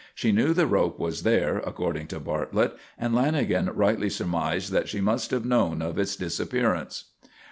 She 0.15 0.31
knew 0.31 0.55
the 0.55 0.65
rope 0.65 0.97
was 0.97 1.21
there, 1.21 1.59
according 1.59 2.07
to 2.07 2.19
Bartlett, 2.19 2.75
and 2.97 3.13
Lanagan 3.13 3.69
rightly 3.75 4.09
surmised 4.09 4.71
that 4.71 4.89
she 4.89 4.99
must 4.99 5.29
have 5.29 5.45
known 5.45 5.83
of 5.83 5.99
its 5.99 6.15
disappearance. 6.15 7.03